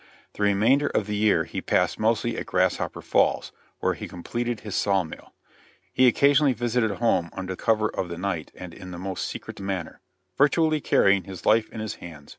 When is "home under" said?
6.95-7.55